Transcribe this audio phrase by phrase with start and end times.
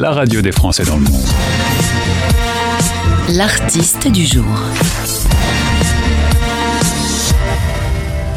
[0.00, 1.20] la radio des Français dans le monde.
[3.28, 4.46] L'artiste du jour.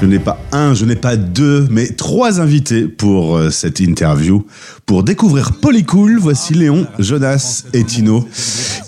[0.01, 4.45] Je n'ai pas un, je n'ai pas deux, mais trois invités pour euh, cette interview.
[4.85, 8.27] Pour découvrir Polycool, voici Léon, Jonas et Tino,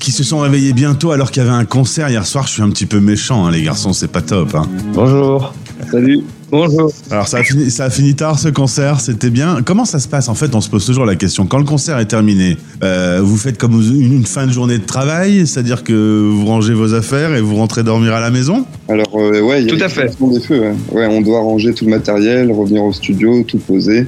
[0.02, 2.46] qui se sont réveillés bientôt alors qu'il y avait un concert hier soir.
[2.46, 4.54] Je suis un petit peu méchant, hein, les garçons, c'est pas top.
[4.54, 4.68] Hein.
[4.94, 5.54] Bonjour.
[5.89, 6.26] Salut.
[6.52, 6.91] Bonjour.
[7.09, 9.61] Alors ça a, fini, ça a fini tard ce concert, c'était bien.
[9.66, 11.46] Comment ça se passe En fait, on se pose toujours la question.
[11.48, 14.86] Quand le concert est terminé, euh, vous faites comme une, une fin de journée de
[14.86, 18.66] travail, c'est-à-dire que vous rangez vos affaires et vous rentrez dormir à la maison?
[18.88, 20.60] Alors, euh, ouais, il y a Tout à l'extinction des feux.
[20.60, 20.75] Ouais.
[20.92, 24.05] Ouais, on doit ranger tout le matériel, revenir au studio, tout poser.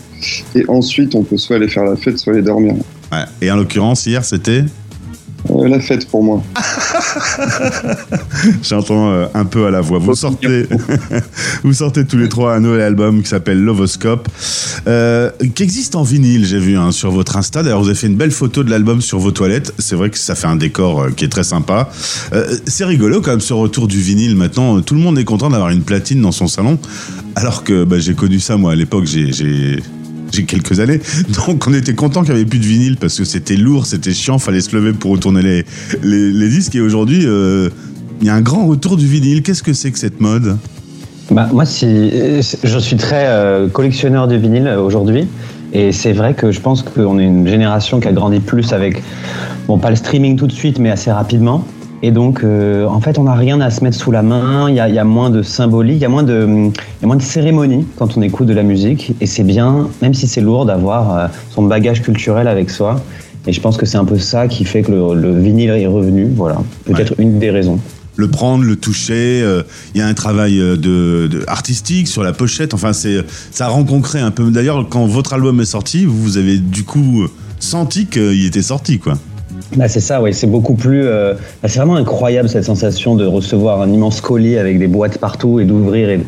[0.56, 2.76] Et ensuite, on peut soit aller faire la fête, soit aller dormir.
[3.12, 3.24] Ouais.
[3.42, 4.64] Et en l'occurrence, hier, c'était?
[5.52, 6.44] Euh, la fête pour moi.
[8.64, 10.00] J'entends euh, un peu à la voix.
[10.00, 10.68] Vous sortez,
[11.64, 14.28] vous sortez tous les trois un nouvel album qui s'appelle Lovoscope,
[14.88, 17.64] euh, qui existe en vinyle, j'ai vu hein, sur votre Insta.
[17.64, 19.74] D'ailleurs, vous avez fait une belle photo de l'album sur vos toilettes.
[19.80, 21.90] C'est vrai que ça fait un décor euh, qui est très sympa.
[22.34, 24.36] Euh, c'est rigolo quand même ce retour du vinyle.
[24.36, 26.80] Maintenant, tout le monde est content d'avoir une platine dans son salon,
[27.36, 29.06] alors que bah, j'ai connu ça moi à l'époque.
[29.06, 29.82] J'ai
[30.44, 31.00] quelques années.
[31.36, 34.14] Donc on était content qu'il n'y avait plus de vinyle parce que c'était lourd, c'était
[34.14, 35.66] chiant, fallait se lever pour retourner les,
[36.04, 36.76] les, les disques.
[36.76, 37.70] Et aujourd'hui, euh,
[38.22, 39.44] il y a un grand retour du vinyle.
[39.44, 40.58] Qu'est-ce que c'est que cette mode?
[41.30, 42.10] Bah, moi, si,
[42.64, 45.28] je suis très euh, collectionneur de vinyle euh, aujourd'hui.
[45.74, 49.04] Et c'est vrai que je pense qu'on est une génération qui a grandi plus avec,
[49.68, 51.66] bon, pas le streaming tout de suite, mais assez rapidement.
[52.04, 54.70] Et donc, euh, en fait, on n'a rien à se mettre sous la main.
[54.70, 56.72] Il y a, il y a moins de symbolique, il y a moins de,
[57.20, 59.14] cérémonie quand on écoute de la musique.
[59.20, 63.02] Et c'est bien, même si c'est lourd, d'avoir euh, son bagage culturel avec soi.
[63.48, 65.88] Et je pense que c'est un peu ça qui fait que le, le vinyle est
[65.88, 66.28] revenu.
[66.36, 67.80] Voilà, peut-être une des raisons.
[68.16, 69.42] le prendre, le toucher.
[69.42, 69.64] euh,
[69.96, 72.74] Il y a un travail de, de- artistique sur la pochette.
[72.76, 74.52] Enfin, c'est ça rend concret un peu.
[74.52, 77.26] D'ailleurs, quand votre album est sorti, vous, avez du coup
[77.60, 79.18] senti qu'il était sorti, quoi.
[79.76, 80.34] Bah, c'est ça, oui.
[80.34, 81.04] C'est beaucoup plus.
[81.06, 85.18] euh, bah, c'est vraiment incroyable cette sensation de recevoir un immense colis avec des boîtes
[85.18, 86.20] partout et d'ouvrir et,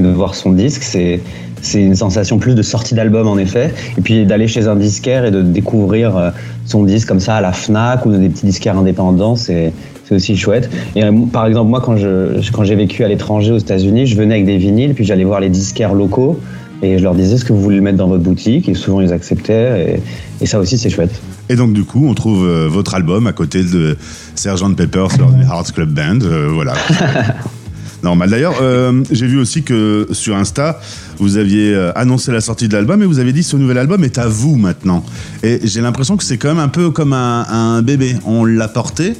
[0.00, 0.82] de voir son disque.
[0.82, 1.20] C'est,
[1.62, 3.72] c'est une sensation plus de sortie d'album en effet.
[3.98, 6.30] Et puis d'aller chez un disquaire et de découvrir euh,
[6.64, 9.72] son disque comme ça à la Fnac ou dans des petits disquaires indépendants, c'est,
[10.04, 10.70] c'est aussi chouette.
[10.94, 14.16] Et euh, par exemple, moi, quand, je, quand j'ai vécu à l'étranger aux États-Unis, je
[14.16, 16.38] venais avec des vinyles, puis j'allais voir les disquaires locaux.
[16.82, 19.00] Et je leur disais, est-ce que vous voulez le mettre dans votre boutique Et souvent,
[19.00, 19.96] ils acceptaient.
[20.40, 21.20] Et, et ça aussi, c'est chouette.
[21.48, 23.96] Et donc, du coup, on trouve euh, votre album à côté de
[24.34, 24.74] Sgt.
[24.76, 26.20] Pepper's Lonely Hearts Club Band.
[26.22, 26.74] euh, voilà.
[28.02, 28.30] Normal.
[28.30, 30.78] D'ailleurs, euh, j'ai vu aussi que sur Insta,
[31.18, 34.18] vous aviez annoncé la sortie de l'album et vous avez dit ce nouvel album est
[34.18, 35.04] à vous maintenant.
[35.42, 38.14] Et j'ai l'impression que c'est quand même un peu comme un, un bébé.
[38.24, 39.14] On l'a porté,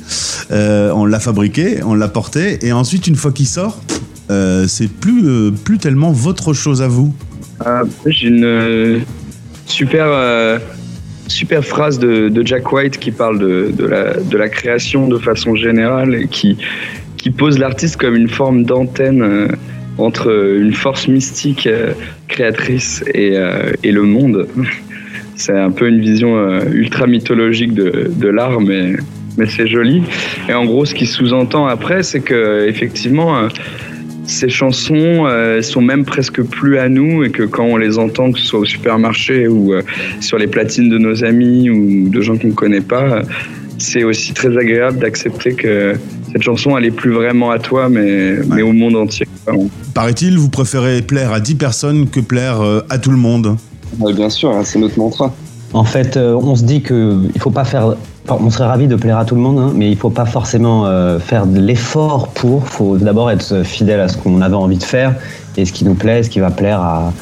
[0.50, 3.80] euh, on l'a fabriqué, on l'a porté, et ensuite, une fois qu'il sort,
[4.30, 7.14] euh, c'est plus, euh, plus tellement votre chose à vous.
[8.06, 9.00] J'ai une
[9.66, 10.58] super, euh,
[11.28, 15.18] super phrase de, de Jack White qui parle de, de, la, de la création de
[15.18, 16.56] façon générale et qui,
[17.16, 19.48] qui pose l'artiste comme une forme d'antenne euh,
[19.98, 21.92] entre une force mystique euh,
[22.28, 24.46] créatrice et, euh, et le monde.
[25.34, 28.94] C'est un peu une vision ultra mythologique de, l'art, mais,
[29.36, 30.02] mais c'est joli.
[30.48, 33.46] Et en gros, ce qui sous-entend après, c'est que effectivement,
[34.26, 38.32] ces chansons euh, sont même presque plus à nous et que quand on les entend,
[38.32, 39.82] que ce soit au supermarché ou euh,
[40.20, 43.22] sur les platines de nos amis ou de gens qu'on ne connaît pas, euh,
[43.78, 45.94] c'est aussi très agréable d'accepter que
[46.32, 49.26] cette chanson, elle est plus vraiment à toi, mais, mais au monde entier.
[49.94, 53.56] Paraît-il, vous préférez plaire à 10 personnes que plaire à tout le monde?
[54.14, 55.32] bien sûr, hein, c'est notre mantra.
[55.72, 57.96] En fait, on se dit que il faut pas faire.
[58.28, 60.86] On serait ravi de plaire à tout le monde, hein, mais il faut pas forcément
[60.86, 62.62] euh, faire de l'effort pour.
[62.64, 65.14] Il faut d'abord être fidèle à ce qu'on avait envie de faire
[65.56, 67.12] et ce qui nous plaît, ce qui va plaire à,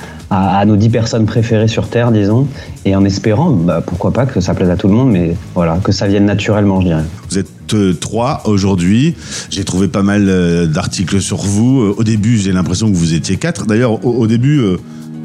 [0.67, 2.49] nos dix personnes préférées sur Terre, disons,
[2.85, 5.79] et en espérant, bah, pourquoi pas que ça plaise à tout le monde, mais voilà,
[5.85, 7.05] que ça vienne naturellement, je dirais.
[7.31, 9.15] Vous êtes euh, trois aujourd'hui.
[9.51, 11.95] J'ai trouvé pas mal euh, d'articles sur vous.
[11.97, 13.67] Au début, j'ai l'impression que vous étiez quatre.
[13.67, 14.61] D'ailleurs, au, début,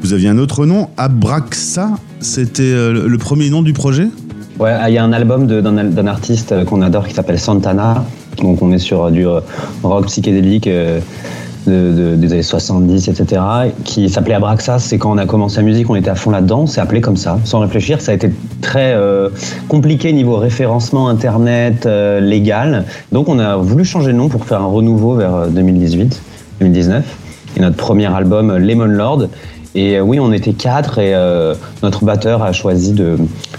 [0.00, 1.90] vous aviez un autre nom, Abraxa.
[2.20, 4.06] C'était le premier nom du projet?
[4.60, 8.04] Il y a un album d'un artiste qu'on adore qui s'appelle Santana.
[8.42, 9.40] Donc on est sur euh, du euh,
[9.82, 11.00] rock psychédélique euh,
[11.66, 13.40] de- de- des années 70, etc.
[13.84, 14.80] Qui s'appelait Abraxas.
[14.80, 16.66] C'est quand on a commencé la musique, on était à fond là-dedans.
[16.66, 18.00] C'est appelé comme ça, sans réfléchir.
[18.02, 18.30] Ça a été
[18.60, 19.30] très euh,
[19.68, 21.86] compliqué niveau référencement internet
[22.20, 22.84] légal.
[23.12, 26.20] Donc on a voulu changer de nom pour faire un renouveau vers euh, 2018,
[26.60, 27.04] 2019.
[27.56, 29.28] Et notre premier album, Lemon Lord.
[29.74, 33.16] Et euh, oui, on était quatre et euh, notre batteur a choisi de,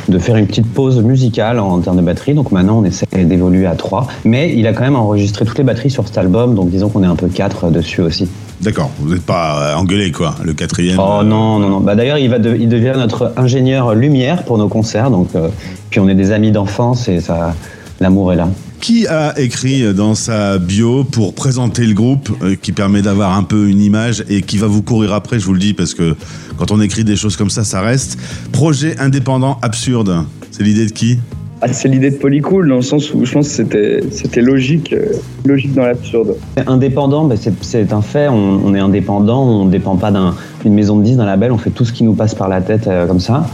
[0.10, 2.34] de faire une petite pause musicale en termes de batterie.
[2.34, 4.08] Donc maintenant, on essaie d'évoluer à trois.
[4.26, 6.54] Mais il a quand même enregistré toutes les batteries sur cet album.
[6.56, 8.28] Donc disons qu'on est un peu quatre dessus aussi.
[8.62, 11.00] D'accord, vous n'êtes pas engueulé quoi, le quatrième.
[11.00, 11.80] Oh non, non, non.
[11.80, 15.10] Bah, D'ailleurs, il, va de- il devient notre ingénieur lumière pour nos concerts.
[15.12, 15.48] Donc, euh,
[15.90, 17.56] puis on est des amis d'enfance et ça,
[18.02, 18.50] l'amour est là.
[18.82, 23.44] Qui a écrit dans sa bio pour présenter le groupe, euh, qui permet d'avoir un
[23.44, 26.16] peu une image et qui va vous courir après, je vous le dis, parce que
[26.58, 28.18] quand on écrit des choses comme ça, ça reste.
[28.52, 30.26] Projet indépendant absurde.
[30.50, 31.20] C'est l'idée de qui?
[31.64, 34.94] Ah, c'est l'idée de Polycool, dans le sens où je pense que c'était, c'était logique,
[34.94, 35.12] euh,
[35.46, 36.34] logique dans l'absurde.
[36.66, 38.28] Indépendant, bah, c'est- c'est un fait.
[38.30, 40.34] On, on est indépendant, on ne dépend pas d'un-
[40.64, 41.52] d'une maison de 10, d'un label.
[41.52, 43.46] On fait tout ce qui nous passe par la tête euh, comme ça.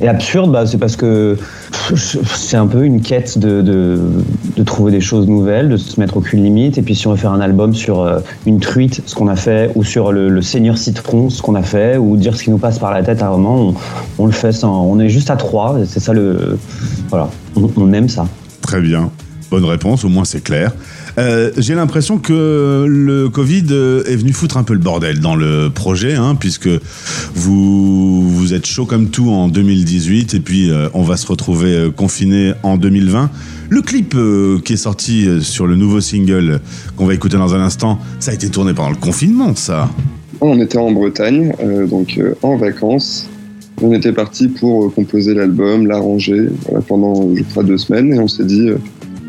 [0.00, 1.38] Et absurde, bah, c'est parce que
[1.94, 6.42] c'est un peu une quête de, de, trouver des choses nouvelles, de se mettre aucune
[6.42, 6.78] limite.
[6.78, 9.36] Et puis si on veut faire un album sur euh, une truite, ce qu'on a
[9.36, 12.58] fait, ou sur le, Seigneur Citron, ce qu'on a fait, ou dire ce qui nous
[12.58, 13.74] passe par la tête à un moment, on,
[14.18, 14.84] on le fait sans.
[14.84, 15.76] On est juste à trois.
[15.86, 16.58] C'est ça le.
[17.08, 17.28] Voilà.
[17.56, 18.26] On, on aime ça.
[18.62, 19.10] Très bien.
[19.50, 20.72] Bonne réponse, au moins c'est clair.
[21.18, 25.36] Euh, J'ai l'impression que le Covid euh, est venu foutre un peu le bordel dans
[25.36, 26.68] le projet, hein, puisque
[27.34, 31.90] vous, vous êtes chaud comme tout en 2018 et puis euh, on va se retrouver
[31.94, 33.30] confiné en 2020.
[33.70, 34.16] Le clip
[34.64, 36.60] qui est sorti sur le nouveau single
[36.96, 39.88] qu'on va écouter dans un instant, ça a été tourné pendant le confinement, ça.
[40.40, 41.52] On était en Bretagne,
[41.88, 43.28] donc en vacances.
[43.82, 46.48] On était parti pour composer l'album, l'arranger
[46.86, 48.12] pendant, je crois, deux semaines.
[48.12, 48.68] Et on s'est dit,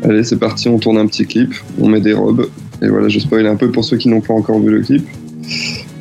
[0.02, 2.46] allez, c'est parti, on tourne un petit clip, on met des robes.
[2.82, 5.06] Et voilà, je spoil un peu pour ceux qui n'ont pas encore vu le clip.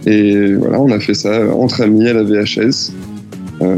[0.05, 2.91] Et voilà, on a fait ça euh, entre amis à la VHS.
[3.61, 3.75] Euh,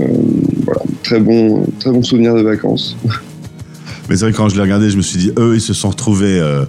[0.66, 2.98] voilà, très bon, très bon souvenir de vacances.
[4.10, 5.74] Mais c'est vrai que quand je l'ai regardé, je me suis dit, eux, ils se
[5.74, 6.66] sont retrouvés euh,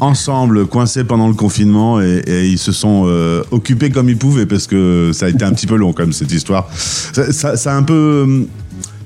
[0.00, 3.06] ensemble, coincés pendant le confinement, et, ils se sont
[3.50, 6.32] occupés comme ils pouvaient, parce que ça a été un petit peu long, comme cette
[6.32, 6.70] histoire.
[6.74, 8.46] Ça- ça a un peu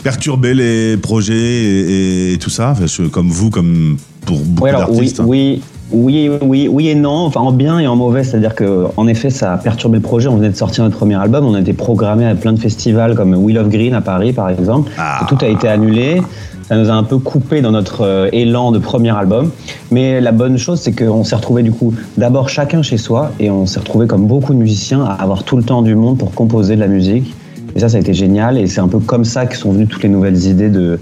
[0.03, 3.97] perturbé les projets et, et tout ça, enfin, je- comme vous, comme
[4.27, 5.21] pour beaucoup oui, d'artistes.
[5.21, 5.25] hein.
[5.27, 5.63] oui,
[5.93, 9.29] oui, oui, oui et non, enfin en bien et en mauvais, c'est-à-dire que en effet
[9.31, 10.29] ça a perturbé le projet.
[10.29, 13.15] On venait de sortir notre premier album, on a été programmé à plein de festivals
[13.15, 14.91] comme Wheel of Green à Paris par exemple.
[14.99, 15.27] Ah.
[15.29, 16.23] Tout a été annulé.
[16.69, 19.51] Ça nous a un peu coupé dans notre euh, élan de premier album.
[19.91, 23.51] Mais la bonne chose, c'est qu'on s'est retrouvé du coup d'abord chacun chez soi et
[23.51, 26.33] on s'est retrouvé comme beaucoup de musiciens à avoir tout le temps du monde pour
[26.33, 27.35] composer de la musique.
[27.75, 28.59] Et ça, ça a été génial.
[28.59, 30.99] Et c'est un peu comme ça que sont venues toutes les nouvelles idées de,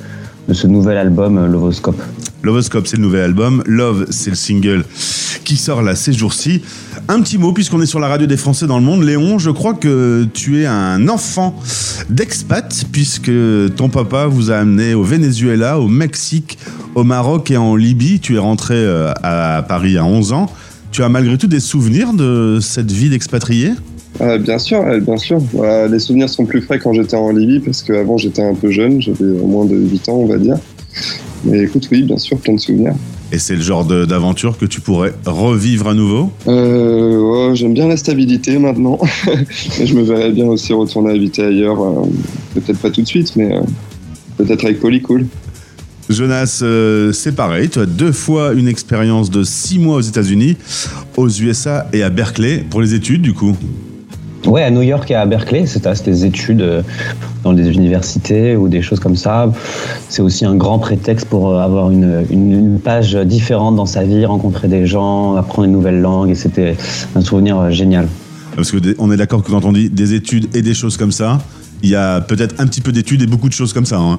[0.49, 2.02] de ce nouvel album euh, Lovoscope.
[2.43, 3.62] Lovoscope, c'est le nouvel album.
[3.67, 4.84] Love, c'est le single
[5.44, 6.62] qui sort là ces jours-ci.
[7.08, 9.02] Un petit mot, puisqu'on est sur la radio des Français dans le monde.
[9.02, 11.55] Léon, je crois que tu es un enfant
[12.08, 13.32] d'expat, puisque
[13.76, 16.58] ton papa vous a amené au Venezuela, au Mexique,
[16.94, 18.20] au Maroc et en Libye.
[18.20, 20.50] Tu es rentré euh, à Paris à 11 ans.
[20.93, 23.72] Tu as malgré tout des souvenirs de cette vie d'expatrié?
[24.20, 25.38] Ah, bien sûr, euh, bien sûr.
[25.52, 28.70] Voilà, les souvenirs sont plus frais quand j'étais en Libye parce qu'avant j'étais un peu
[28.70, 30.58] jeune, j'avais moins de 8 ans, on va dire.
[31.44, 32.94] Mais écoute, oui, bien sûr, plein de souvenirs.
[33.32, 36.32] Et c'est le genre d'aventure que tu pourrais revivre à nouveau?
[36.49, 38.99] Euh, J'aime bien la stabilité maintenant.
[39.84, 41.81] Je me verrais bien aussi retourner habiter ailleurs.
[41.81, 42.06] euh,
[42.55, 43.61] peut-être pas tout de suite, mais euh,
[44.37, 45.26] peut-être avec Polycool.
[46.08, 47.69] Jonas, euh, c'est pareil.
[47.69, 50.56] Tu as deux fois une expérience de six mois aux États-Unis,
[51.17, 53.56] aux USA et à Berkeley pour les études, du coup?
[54.47, 56.83] Ouais, à New York et à Berkeley, c'est des études euh,
[57.45, 59.53] dans des universités ou des choses comme ça.
[60.09, 64.03] C'est aussi un grand prétexte pour euh, avoir une, une, une page différente dans sa
[64.03, 66.77] vie, rencontrer des gens, apprendre une nouvelle langue, et c'était
[67.15, 68.09] un souvenir euh, génial.
[68.57, 70.97] Parce que des- on est d'accord que quand on dit des études et des choses
[70.97, 71.39] comme ça,
[71.83, 73.99] il y a peut-être un petit peu d'études et beaucoup de choses comme ça.
[73.99, 74.19] hein.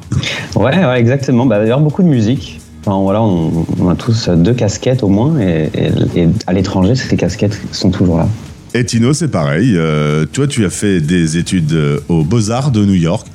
[0.56, 1.46] Ouais, ouais exactement.
[1.48, 2.60] Bah, D'ailleurs, beaucoup de musique.
[2.86, 5.70] Enfin, voilà, on, on a tous deux casquettes au moins, et,
[6.16, 8.28] et- et à l'étranger, ces casquettes sont toujours là.
[8.74, 9.74] Et Tino, c'est pareil.
[9.76, 13.28] Euh, toi, tu as fait des études euh, aux Beaux-Arts de New York,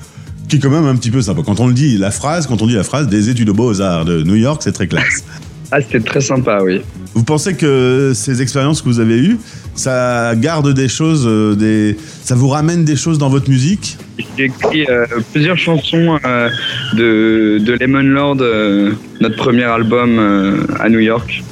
[0.48, 1.42] qui est quand même un petit peu sympa.
[1.44, 4.06] Quand on le dit, la phrase, quand on dit la phrase des études aux Beaux-Arts
[4.06, 5.24] de New York, c'est très classe.
[5.72, 6.80] Ah, c'était très sympa, oui.
[7.14, 9.36] Vous pensez que ces expériences que vous avez eues,
[9.74, 11.96] ça garde des choses, euh, des...
[12.22, 13.96] ça vous ramène des choses dans votre musique?
[14.38, 16.48] J'ai écrit euh, plusieurs chansons euh,
[16.94, 21.42] de, de Lemon Lord, euh, notre premier album à New York.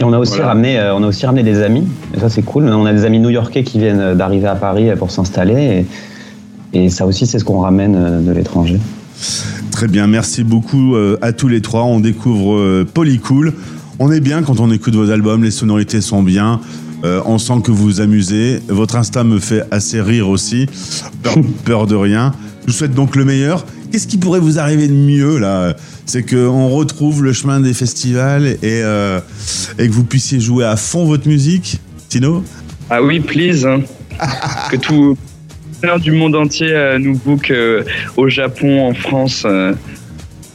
[0.00, 0.48] Et on a aussi Voilà.
[0.48, 1.86] ramené, euh, on a aussi ramené des amis.
[2.14, 2.64] Et ça, c'est cool.
[2.64, 5.86] On a des amis new-yorkais qui viennent euh, d'arriver à Paris euh, pour s'installer.
[6.72, 8.78] Et, et ça aussi, c'est ce qu'on ramène de l'étranger.
[9.70, 11.82] Très bien, merci beaucoup à tous les trois.
[11.82, 13.52] On découvre Polycool.
[13.98, 16.60] On est bien quand on écoute vos albums, les sonorités sont bien.
[17.04, 18.60] Euh, on sent que vous vous amusez.
[18.68, 20.66] Votre Insta me fait assez rire aussi.
[21.22, 22.32] Peur, peur de rien.
[22.62, 23.64] Je vous souhaite donc le meilleur.
[23.90, 25.74] Qu'est-ce qui pourrait vous arriver de mieux là?
[26.06, 29.20] C'est qu'on retrouve le chemin des festivals et, euh,
[29.78, 31.78] et que vous puissiez jouer à fond votre musique,
[32.08, 32.44] Tino?
[32.88, 33.66] Ah oui, please.
[33.66, 33.82] hein.
[34.70, 35.16] que tout
[36.02, 37.82] du monde entier euh, nous book euh,
[38.16, 39.46] au Japon, en France,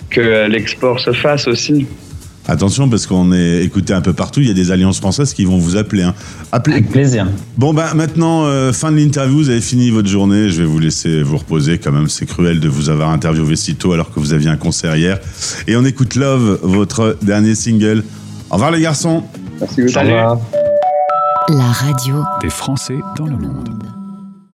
[0.10, 1.88] que l'export se fasse aussi.
[2.48, 5.46] Attention parce qu'on est écouté un peu partout, il y a des alliances françaises qui
[5.46, 6.04] vont vous appeler.
[6.04, 6.14] Hein.
[6.52, 6.78] Appelez.
[6.78, 7.28] Avec plaisir.
[7.58, 10.80] Bon bah maintenant, euh, fin de l'interview, vous avez fini votre journée, je vais vous
[10.80, 14.20] laisser vous reposer quand même, c'est cruel de vous avoir interviewé si tôt alors que
[14.20, 15.20] vous aviez un concert hier.
[15.68, 18.04] Et on écoute Love, votre dernier single.
[18.50, 19.24] Au revoir les garçons
[19.60, 19.94] Merci beaucoup.
[19.94, 20.12] Salut.
[21.50, 24.05] La radio Des Français dans le monde.